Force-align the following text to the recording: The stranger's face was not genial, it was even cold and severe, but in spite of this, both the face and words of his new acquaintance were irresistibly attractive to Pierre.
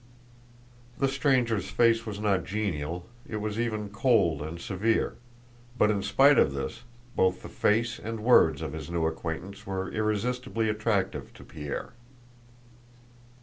The 0.97 1.07
stranger's 1.07 1.69
face 1.69 2.07
was 2.07 2.19
not 2.19 2.43
genial, 2.43 3.05
it 3.29 3.35
was 3.35 3.59
even 3.59 3.89
cold 3.91 4.41
and 4.41 4.59
severe, 4.59 5.15
but 5.77 5.91
in 5.91 6.01
spite 6.01 6.39
of 6.39 6.53
this, 6.55 6.81
both 7.15 7.43
the 7.43 7.49
face 7.49 7.99
and 7.99 8.21
words 8.21 8.63
of 8.63 8.73
his 8.73 8.89
new 8.89 9.05
acquaintance 9.05 9.67
were 9.67 9.91
irresistibly 9.91 10.69
attractive 10.69 11.31
to 11.35 11.43
Pierre. 11.43 11.93